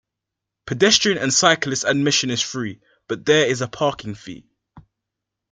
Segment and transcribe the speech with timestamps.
[0.65, 4.47] Pedestrian and cyclist admission is free, but there is a parking fee.